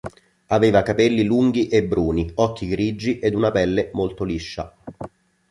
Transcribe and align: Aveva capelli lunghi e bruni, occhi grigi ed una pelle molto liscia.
Aveva 0.47 0.81
capelli 0.81 1.23
lunghi 1.23 1.67
e 1.67 1.83
bruni, 1.83 2.27
occhi 2.37 2.67
grigi 2.67 3.19
ed 3.19 3.35
una 3.35 3.51
pelle 3.51 3.91
molto 3.93 4.23
liscia. 4.23 4.75